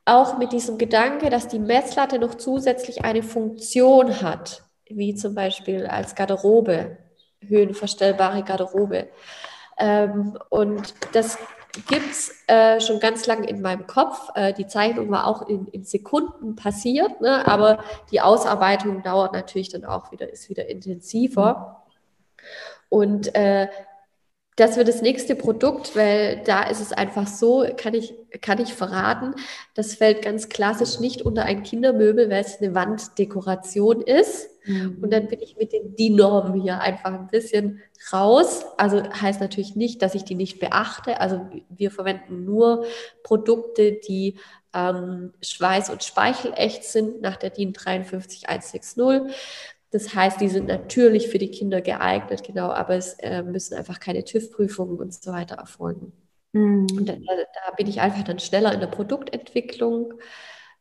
[0.05, 5.87] auch mit diesem Gedanke, dass die Messlatte noch zusätzlich eine Funktion hat, wie zum Beispiel
[5.87, 6.99] als Garderobe,
[7.41, 9.09] höhenverstellbare Garderobe.
[9.79, 11.39] Ähm, und das
[11.89, 14.31] gibt es äh, schon ganz lange in meinem Kopf.
[14.35, 17.47] Äh, die Zeichnung war auch in, in Sekunden passiert, ne?
[17.47, 21.85] aber die Ausarbeitung dauert natürlich dann auch wieder, ist wieder intensiver.
[22.89, 23.69] Und äh,
[24.57, 28.75] das wird das nächste Produkt, weil da ist es einfach so, kann ich, kann ich
[28.75, 29.35] verraten,
[29.75, 34.51] das fällt ganz klassisch nicht unter ein Kindermöbel, weil es eine Wanddekoration ist.
[34.65, 34.99] Mhm.
[35.01, 37.81] Und dann bin ich mit den DIN-Normen hier einfach ein bisschen
[38.13, 38.65] raus.
[38.77, 41.21] Also heißt natürlich nicht, dass ich die nicht beachte.
[41.21, 42.85] Also wir verwenden nur
[43.23, 44.39] Produkte, die
[44.75, 49.35] ähm, Schweiß- und Speichelecht sind nach der DIN 53160.
[49.93, 54.01] Das heißt, die sind natürlich für die Kinder geeignet, genau, aber es äh, müssen einfach
[54.01, 56.13] keine TÜV-Prüfungen und so weiter erfolgen.
[56.53, 56.87] Mhm.
[56.97, 60.15] Und da, da, bin ich einfach dann schneller in der Produktentwicklung.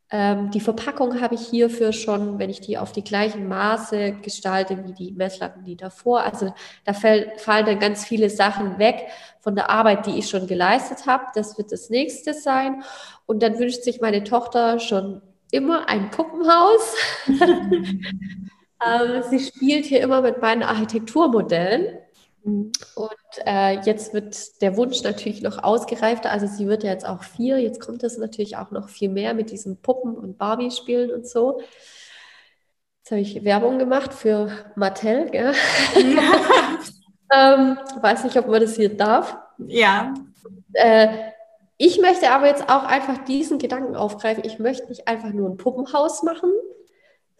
[0.09, 4.85] Ähm, die Verpackung habe ich hierfür schon, wenn ich die auf die gleichen Maße gestalte
[4.85, 6.21] wie die Messlatten, die davor.
[6.21, 6.53] Also
[6.85, 9.07] da fällt, fallen dann ganz viele Sachen weg
[9.41, 11.25] von der Arbeit, die ich schon geleistet habe.
[11.35, 12.81] Das wird das nächste sein.
[13.25, 15.21] Und dann wünscht sich meine Tochter schon
[15.51, 16.95] immer ein Puppenhaus.
[18.85, 21.97] Ähm, sie spielt hier immer mit meinen Architekturmodellen.
[22.43, 23.11] Und
[23.45, 26.31] äh, jetzt wird der Wunsch natürlich noch ausgereifter.
[26.31, 27.59] Also sie wird ja jetzt auch vier.
[27.59, 31.61] Jetzt kommt das natürlich auch noch viel mehr mit diesen Puppen und Barbie-Spielen und so.
[32.99, 35.29] Jetzt habe ich Werbung gemacht für Mattel.
[35.29, 35.53] Gell?
[37.33, 39.37] ähm, weiß nicht, ob man das hier darf.
[39.59, 40.13] Ja.
[40.73, 41.09] Äh,
[41.77, 44.43] ich möchte aber jetzt auch einfach diesen Gedanken aufgreifen.
[44.45, 46.51] Ich möchte nicht einfach nur ein Puppenhaus machen,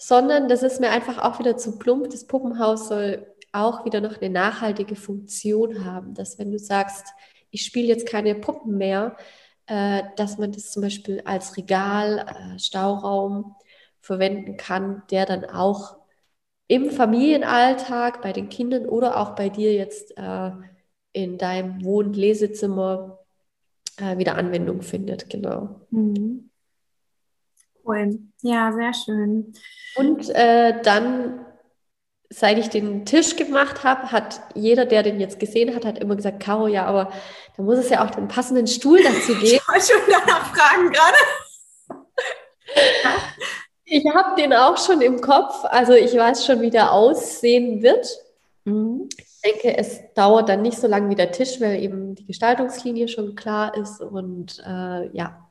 [0.01, 2.09] sondern das ist mir einfach auch wieder zu plump.
[2.09, 7.05] Das Puppenhaus soll auch wieder noch eine nachhaltige Funktion haben, dass wenn du sagst,
[7.51, 9.15] ich spiele jetzt keine Puppen mehr,
[9.67, 13.55] äh, dass man das zum Beispiel als Regal, äh, Stauraum
[13.99, 15.97] verwenden kann, der dann auch
[16.67, 20.51] im Familienalltag bei den Kindern oder auch bei dir jetzt äh,
[21.13, 23.19] in deinem Wohn- und Lesezimmer
[23.97, 25.29] äh, wieder Anwendung findet.
[25.29, 25.81] Genau.
[25.91, 26.50] Mhm.
[27.85, 28.19] Cool.
[28.41, 29.53] Ja, sehr schön.
[29.95, 31.45] Und äh, dann,
[32.29, 36.15] seit ich den Tisch gemacht habe, hat jeder, der den jetzt gesehen hat, hat immer
[36.15, 37.11] gesagt, Caro, ja, aber
[37.57, 39.59] da muss es ja auch den passenden Stuhl dazu geben.
[39.59, 41.17] Ich wollte schon danach fragen gerade.
[43.85, 45.65] Ich habe den auch schon im Kopf.
[45.65, 48.07] Also ich weiß schon, wie der aussehen wird.
[48.63, 49.09] Mhm.
[49.17, 53.07] Ich denke, es dauert dann nicht so lange wie der Tisch, weil eben die Gestaltungslinie
[53.07, 53.99] schon klar ist.
[53.99, 55.50] Und äh, ja,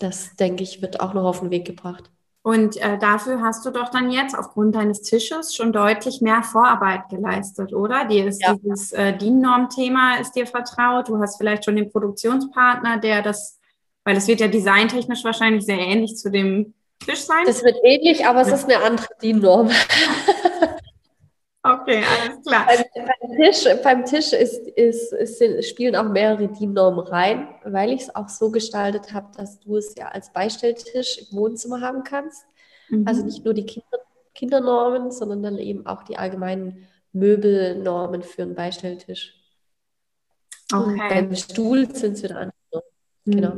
[0.00, 2.10] das denke ich, wird auch noch auf den Weg gebracht.
[2.42, 7.08] Und äh, dafür hast du doch dann jetzt aufgrund deines Tisches schon deutlich mehr Vorarbeit
[7.10, 8.06] geleistet, oder?
[8.06, 8.54] Dir ist ja.
[8.54, 11.08] dieses äh, DIN-Norm-Thema ist dir vertraut.
[11.08, 13.58] Du hast vielleicht schon den Produktionspartner, der das,
[14.04, 16.72] weil es wird ja designtechnisch wahrscheinlich sehr ähnlich zu dem
[17.04, 17.44] Tisch sein?
[17.44, 19.70] Das wird ähnlich, aber es ist eine andere DIN-Norm.
[21.62, 22.66] okay, alles klar.
[22.66, 28.02] Beim, beim Tisch, beim Tisch ist, ist, ist, spielen auch mehrere DIN-Normen rein, weil ich
[28.02, 32.44] es auch so gestaltet habe, dass du es ja als Beistelltisch im Wohnzimmer haben kannst.
[32.88, 33.06] Mhm.
[33.06, 33.98] Also nicht nur die Kinder,
[34.34, 39.34] Kindernormen, sondern dann eben auch die allgemeinen Möbelnormen für einen Beistelltisch.
[40.72, 40.90] Okay.
[40.90, 42.59] Und beim Stuhl sind es wieder andere.
[43.30, 43.52] Genau.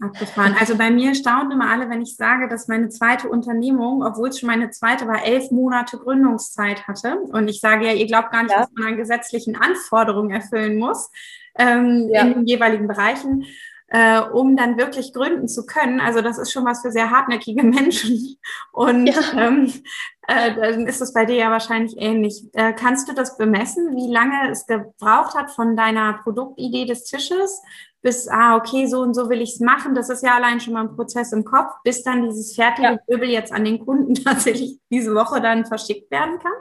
[0.00, 0.56] Abgefahren.
[0.58, 4.38] Also bei mir staunen immer alle, wenn ich sage, dass meine zweite Unternehmung, obwohl es
[4.38, 7.16] schon meine zweite war, elf Monate Gründungszeit hatte.
[7.32, 8.62] Und ich sage ja, ihr glaubt gar nicht, ja.
[8.62, 11.10] was man an gesetzlichen Anforderungen erfüllen muss
[11.58, 12.22] ähm, ja.
[12.22, 13.44] in den jeweiligen Bereichen.
[13.88, 16.00] Äh, um dann wirklich gründen zu können.
[16.00, 18.36] Also das ist schon was für sehr hartnäckige Menschen.
[18.72, 19.20] Und ja.
[19.36, 19.72] ähm,
[20.26, 22.44] äh, dann ist es bei dir ja wahrscheinlich ähnlich.
[22.54, 27.62] Äh, kannst du das bemessen, wie lange es gebraucht hat von deiner Produktidee des Tisches
[28.04, 29.94] bis, ah, okay, so und so will ich es machen.
[29.94, 32.98] Das ist ja allein schon mal ein Prozess im Kopf, bis dann dieses fertige ja.
[33.08, 36.52] Möbel jetzt an den Kunden tatsächlich diese Woche dann verschickt werden kann?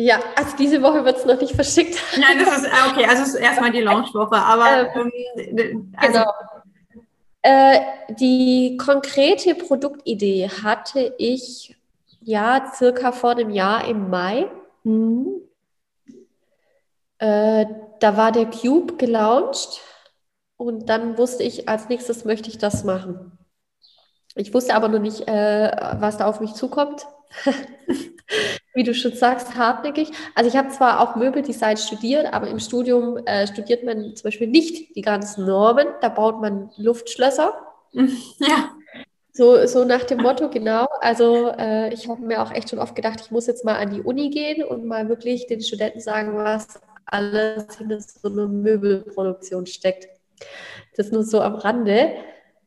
[0.00, 2.02] Ja, also diese Woche wird es noch nicht verschickt.
[2.18, 6.20] Nein, das ist ah, okay, also es ist erstmal die Launchwoche, aber ähm, ähm also,
[6.20, 6.32] genau.
[7.42, 7.80] Äh,
[8.18, 11.76] die konkrete Produktidee hatte ich
[12.22, 14.50] ja circa vor dem Jahr im Mai.
[14.84, 15.42] Mhm.
[17.18, 17.66] Äh,
[18.00, 19.82] da war der Cube gelauncht
[20.56, 23.36] und dann wusste ich, als nächstes möchte ich das machen.
[24.34, 27.06] Ich wusste aber noch nicht, äh, was da auf mich zukommt.
[28.74, 30.10] Wie du schon sagst, hartnäckig.
[30.34, 34.46] Also ich habe zwar auch Möbeldesign studiert, aber im Studium äh, studiert man zum Beispiel
[34.46, 35.88] nicht die ganzen Normen.
[36.00, 37.54] Da baut man Luftschlösser.
[38.38, 38.70] Ja.
[39.32, 40.86] So, so nach dem Motto, genau.
[41.00, 43.90] Also äh, ich habe mir auch echt schon oft gedacht, ich muss jetzt mal an
[43.90, 49.66] die Uni gehen und mal wirklich den Studenten sagen, was alles in so eine Möbelproduktion
[49.66, 50.08] steckt.
[50.96, 52.12] Das nur so am Rande.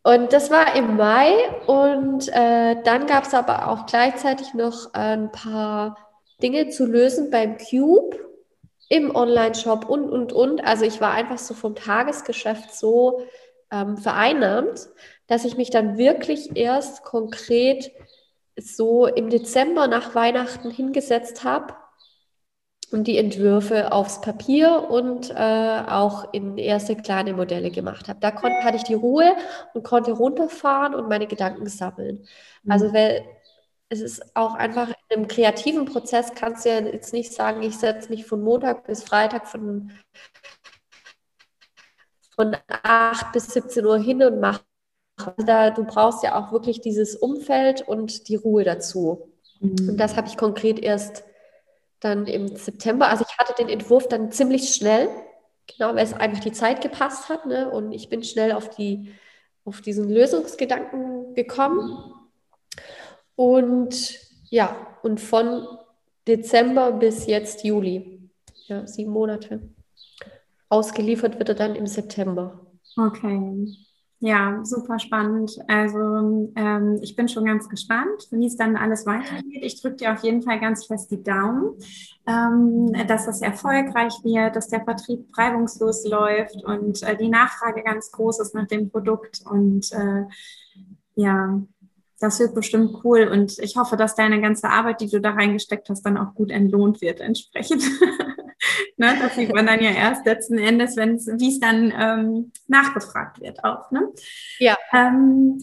[0.04, 1.34] Und das war im Mai
[1.66, 5.98] und äh, dann gab es aber auch gleichzeitig noch ein paar
[6.42, 8.20] Dinge zu lösen beim Cube
[8.90, 10.66] im Online-Shop und, und, und.
[10.66, 13.22] Also ich war einfach so vom Tagesgeschäft so
[13.72, 14.90] ähm, vereinnahmt,
[15.28, 17.92] dass ich mich dann wirklich erst konkret
[18.60, 21.76] so im Dezember nach Weihnachten hingesetzt habe
[22.92, 28.20] und die Entwürfe aufs Papier und äh, auch in erste kleine Modelle gemacht habe.
[28.20, 29.36] Da konnte, hatte ich die Ruhe
[29.74, 32.26] und konnte runterfahren und meine Gedanken sammeln.
[32.64, 32.72] Mhm.
[32.72, 33.24] Also weil
[33.90, 37.78] es ist auch einfach in einem kreativen Prozess kannst du ja jetzt nicht sagen, ich
[37.78, 39.92] setze mich von Montag bis Freitag von,
[42.36, 44.62] von 8 bis 17 Uhr hin und mache.
[45.18, 49.32] Also da, du brauchst ja auch wirklich dieses Umfeld und die Ruhe dazu.
[49.60, 49.90] Mhm.
[49.90, 51.24] Und das habe ich konkret erst
[52.04, 53.08] dann im September.
[53.08, 55.10] Also ich hatte den Entwurf dann ziemlich schnell,
[55.68, 57.46] genau, weil es einfach die Zeit gepasst hat.
[57.46, 57.70] Ne?
[57.70, 59.14] Und ich bin schnell auf, die,
[59.66, 62.14] auf diesen Lösungsgedanken gekommen.
[63.36, 65.68] Und ja, und von
[66.28, 68.30] Dezember bis jetzt Juli,
[68.68, 69.62] ja, sieben Monate.
[70.70, 72.66] Ausgeliefert wird er dann im September.
[72.98, 73.68] Okay.
[74.26, 75.52] Ja, super spannend.
[75.68, 79.62] Also ähm, ich bin schon ganz gespannt, wie es dann alles weitergeht.
[79.62, 81.74] Ich drücke dir auf jeden Fall ganz fest die Daumen,
[82.26, 88.14] ähm, dass das erfolgreich wird, dass der Vertrieb reibungslos läuft und äh, die Nachfrage ganz
[88.14, 89.42] groß ist nach dem Produkt.
[89.44, 90.24] Und äh,
[91.16, 91.62] ja,
[92.22, 93.28] das wird bestimmt cool.
[93.30, 96.50] Und ich hoffe, dass deine ganze Arbeit, die du da reingesteckt hast, dann auch gut
[96.50, 97.84] entlohnt wird entsprechend.
[98.98, 99.16] ne?
[99.22, 103.92] Das sieht man dann ja erst letzten Endes, wie es dann ähm, nachgefragt wird auch.
[103.92, 104.10] Ne?
[104.60, 104.78] Ja.
[104.92, 105.60] Ähm,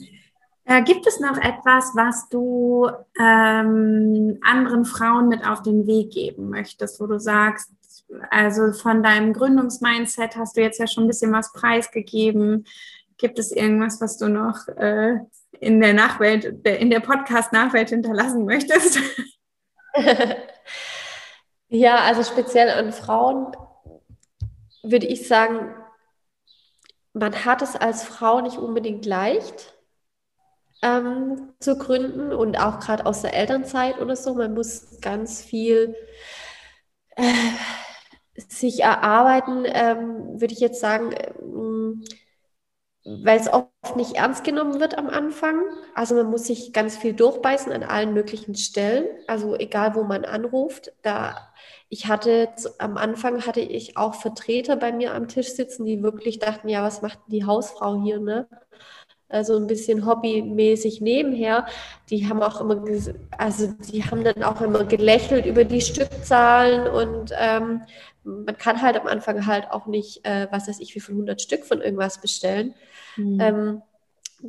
[0.71, 6.49] Äh, gibt es noch etwas, was du ähm, anderen Frauen mit auf den Weg geben
[6.49, 7.73] möchtest, wo du sagst,
[8.31, 12.67] also von deinem Gründungsmindset hast du jetzt ja schon ein bisschen was preisgegeben.
[13.19, 15.17] Gibt es irgendwas, was du noch äh,
[15.59, 19.01] in der Nachwelt, in der Podcast-Nachwelt hinterlassen möchtest?
[21.71, 23.53] ja, also speziell an Frauen
[24.83, 25.75] würde ich sagen,
[27.13, 29.75] man hat es als Frau nicht unbedingt leicht
[30.83, 34.35] ähm, zu gründen und auch gerade aus der Elternzeit oder so.
[34.35, 35.95] Man muss ganz viel
[37.17, 37.33] äh,
[38.49, 42.05] sich erarbeiten, ähm, würde ich jetzt sagen, ähm,
[43.05, 45.61] weil es oft nicht ernst genommen wird am Anfang.
[45.95, 49.07] Also man muss sich ganz viel durchbeißen an allen möglichen Stellen.
[49.27, 50.93] Also egal, wo man anruft.
[51.03, 51.53] Da
[51.89, 56.39] ich hatte am Anfang hatte ich auch Vertreter bei mir am Tisch sitzen, die wirklich
[56.39, 58.49] dachten, ja, was macht die Hausfrau hier, ne?
[59.31, 61.67] Also ein bisschen hobbymäßig nebenher.
[62.11, 62.85] Die haben auch immer,
[63.39, 67.83] also die haben dann auch immer gelächelt über die Stückzahlen und ähm,
[68.25, 71.41] man kann halt am Anfang halt auch nicht, äh, was weiß ich, wie viel 100
[71.41, 72.75] Stück von irgendwas bestellen.
[73.17, 73.41] Mhm.
[73.41, 73.83] Ähm,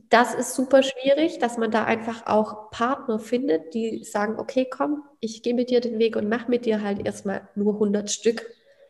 [0.09, 5.03] das ist super schwierig, dass man da einfach auch Partner findet, die sagen, okay, komm,
[5.19, 8.45] ich gehe mit dir den Weg und mach mit dir halt erstmal nur 100 Stück,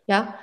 [0.06, 0.36] ja,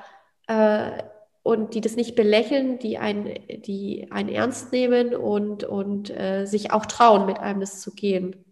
[0.48, 1.02] äh,
[1.42, 6.72] und die das nicht belächeln, die einen, die einen ernst nehmen und, und äh, sich
[6.72, 8.44] auch trauen, mit einem das zu gehen.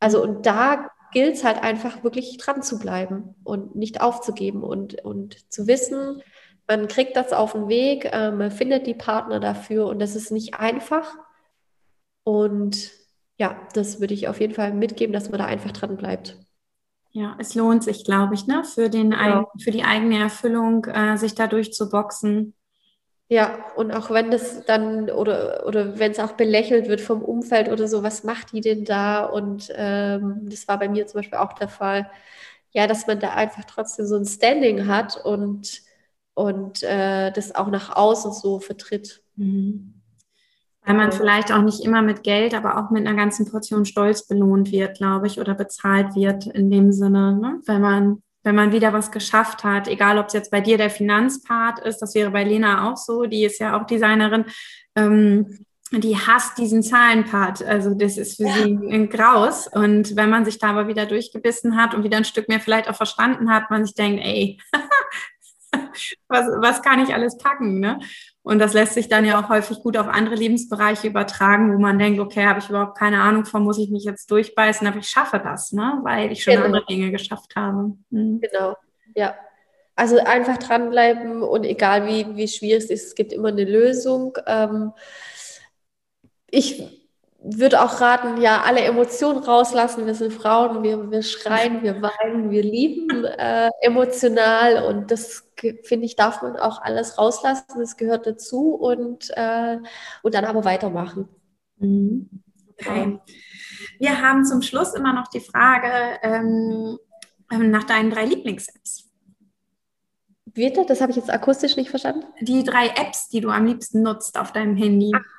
[0.00, 5.02] Also und da gilt es halt einfach wirklich dran zu bleiben und nicht aufzugeben und,
[5.04, 6.22] und zu wissen,
[6.68, 10.32] man kriegt das auf den Weg, äh, man findet die Partner dafür und das ist
[10.32, 11.14] nicht einfach.
[12.24, 12.90] Und
[13.38, 16.38] ja, das würde ich auf jeden Fall mitgeben, dass man da einfach dran bleibt.
[17.16, 18.62] Ja, es lohnt sich, glaube ich, ne?
[18.62, 19.46] für, den ja.
[19.58, 22.52] für die eigene Erfüllung, äh, sich da durchzuboxen.
[23.30, 27.70] Ja, und auch wenn das dann oder, oder wenn es auch belächelt wird vom Umfeld
[27.70, 29.24] oder so, was macht die denn da?
[29.24, 32.10] Und ähm, das war bei mir zum Beispiel auch der Fall,
[32.72, 35.80] ja, dass man da einfach trotzdem so ein Standing hat und,
[36.34, 39.22] und äh, das auch nach außen so vertritt.
[39.36, 39.95] Mhm.
[40.86, 44.26] Weil man vielleicht auch nicht immer mit Geld, aber auch mit einer ganzen Portion Stolz
[44.26, 47.60] belohnt wird, glaube ich, oder bezahlt wird in dem Sinne, ne?
[47.66, 50.88] wenn man wenn man wieder was geschafft hat, egal ob es jetzt bei dir der
[50.88, 54.44] Finanzpart ist, das wäre bei Lena auch so, die ist ja auch Designerin,
[54.94, 57.64] ähm, die hasst diesen Zahlenpart.
[57.64, 58.54] Also das ist für ja.
[58.54, 59.66] sie ein Graus.
[59.66, 62.88] Und wenn man sich da aber wieder durchgebissen hat und wieder ein Stück mehr vielleicht
[62.88, 64.60] auch verstanden hat, man sich denkt, ey,
[66.28, 67.80] was, was kann ich alles packen?
[67.80, 67.98] Ne?
[68.46, 71.98] Und das lässt sich dann ja auch häufig gut auf andere Lebensbereiche übertragen, wo man
[71.98, 75.08] denkt, okay, habe ich überhaupt keine Ahnung von, muss ich mich jetzt durchbeißen, aber ich
[75.08, 75.98] schaffe das, ne?
[76.04, 76.66] weil ich schon genau.
[76.66, 77.96] andere Dinge geschafft habe.
[78.10, 78.40] Mhm.
[78.40, 78.76] Genau,
[79.16, 79.34] ja.
[79.96, 84.38] Also einfach dranbleiben und egal wie, wie schwierig es ist, es gibt immer eine Lösung.
[84.46, 84.92] Ähm,
[86.48, 87.05] ich
[87.42, 90.06] würde auch raten, ja, alle Emotionen rauslassen.
[90.06, 95.48] Wir sind Frauen, wir, wir schreien, wir weinen, wir lieben äh, emotional und das
[95.84, 97.78] finde ich, darf man auch alles rauslassen.
[97.78, 99.78] Das gehört dazu und, äh,
[100.22, 101.28] und dann aber weitermachen.
[101.78, 102.28] Mhm.
[102.78, 103.18] Okay.
[103.98, 106.98] Wir haben zum Schluss immer noch die Frage ähm,
[107.50, 109.10] ähm nach deinen drei Lieblings-Apps.
[110.44, 110.84] Bitte?
[110.86, 112.26] Das habe ich jetzt akustisch nicht verstanden.
[112.40, 115.12] Die drei Apps, die du am liebsten nutzt auf deinem Handy.
[115.14, 115.35] Ach,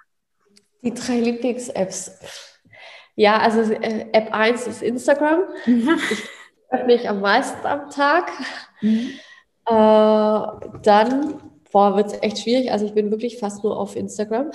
[0.82, 2.12] die drei Lieblings-Apps.
[3.16, 5.42] Ja, also äh, App 1 ist Instagram.
[5.66, 6.00] Mhm.
[6.70, 8.30] Ich öffne ich am meisten am Tag.
[8.82, 9.12] Mhm.
[9.66, 9.72] Äh,
[10.84, 12.74] dann, boah, wird es echt schwierig.
[12.74, 14.52] Also ich bin wirklich fast nur auf Instagram.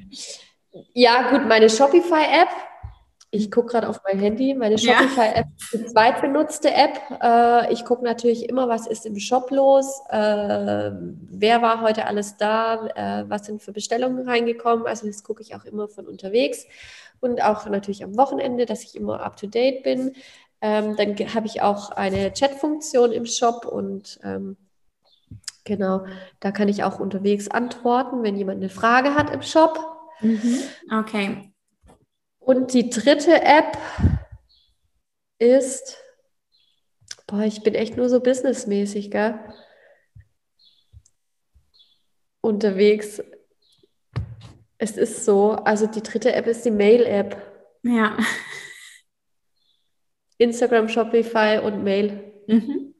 [0.92, 2.48] ja, gut, meine Shopify-App
[3.32, 6.98] ich gucke gerade auf mein Handy, meine Shopify-App ist die zweitbenutzte App.
[7.22, 12.36] Äh, ich gucke natürlich immer, was ist im Shop los, äh, wer war heute alles
[12.36, 14.86] da, äh, was sind für Bestellungen reingekommen.
[14.86, 16.66] Also das gucke ich auch immer von unterwegs
[17.20, 20.16] und auch natürlich am Wochenende, dass ich immer up-to-date bin.
[20.60, 24.56] Ähm, dann habe ich auch eine Chat-Funktion im Shop und ähm,
[25.64, 26.04] genau,
[26.40, 29.78] da kann ich auch unterwegs antworten, wenn jemand eine Frage hat im Shop.
[30.20, 30.58] Mhm.
[30.92, 31.49] Okay,
[32.50, 33.78] und die dritte App
[35.38, 35.98] ist,
[37.28, 39.38] boah, ich bin echt nur so businessmäßig, gell?
[42.40, 43.22] Unterwegs.
[44.78, 47.40] Es ist so, also die dritte App ist die Mail-App.
[47.84, 48.18] Ja.
[50.38, 52.34] Instagram, Shopify und Mail.
[52.48, 52.96] Mhm.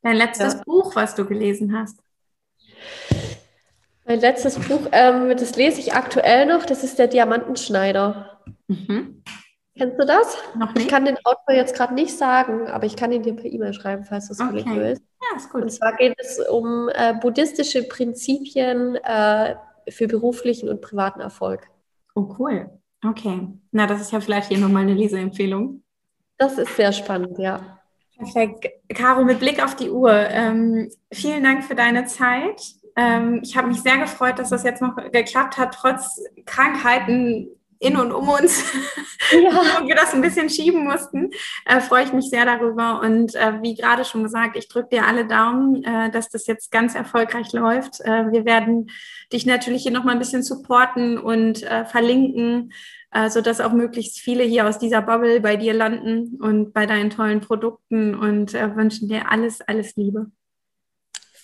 [0.00, 0.62] Dein letztes ja.
[0.64, 2.00] Buch, was du gelesen hast.
[4.06, 8.40] Mein letztes Buch, ähm, das lese ich aktuell noch, das ist der Diamantenschneider.
[8.68, 9.22] Mhm.
[9.76, 10.38] Kennst du das?
[10.56, 10.84] Noch nicht.
[10.84, 13.74] Ich kann den Autor jetzt gerade nicht sagen, aber ich kann ihn dir per E-Mail
[13.74, 14.64] schreiben, falls du es okay.
[14.74, 15.02] willst.
[15.20, 15.62] Ja, ist gut.
[15.62, 19.56] Und zwar geht es um äh, buddhistische Prinzipien äh,
[19.88, 21.68] für beruflichen und privaten Erfolg.
[22.14, 22.70] Oh, cool.
[23.04, 23.48] Okay.
[23.72, 25.82] Na, das ist ja vielleicht hier nochmal eine Leseempfehlung.
[26.38, 27.80] Das ist sehr spannend, ja.
[28.16, 28.68] Perfekt.
[28.94, 32.62] Caro, mit Blick auf die Uhr, ähm, vielen Dank für deine Zeit.
[32.96, 37.96] Ähm, ich habe mich sehr gefreut, dass das jetzt noch geklappt hat, trotz Krankheiten in
[37.96, 38.72] und um uns,
[39.32, 39.50] ja.
[39.80, 41.30] und wir das ein bisschen schieben mussten,
[41.66, 43.00] äh, freue ich mich sehr darüber.
[43.00, 46.70] Und äh, wie gerade schon gesagt, ich drücke dir alle Daumen, äh, dass das jetzt
[46.70, 48.00] ganz erfolgreich läuft.
[48.00, 48.90] Äh, wir werden
[49.32, 52.72] dich natürlich hier nochmal ein bisschen supporten und äh, verlinken,
[53.10, 57.10] äh, sodass auch möglichst viele hier aus dieser Bubble bei dir landen und bei deinen
[57.10, 60.30] tollen Produkten und wünschen dir alles, alles Liebe.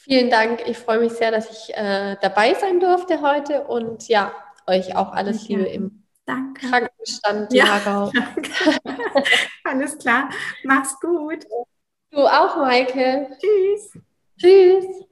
[0.02, 0.62] Vielen Dank.
[0.66, 4.32] Ich freue mich sehr, dass ich äh, dabei sein durfte heute und ja,
[4.66, 6.68] euch auch alles Liebe im danke.
[6.68, 8.10] Krankenstand ja,
[9.64, 10.28] Alles klar.
[10.64, 11.44] Mach's gut.
[12.10, 13.28] Du auch, Maike.
[13.38, 13.98] Tschüss.
[14.38, 15.11] Tschüss.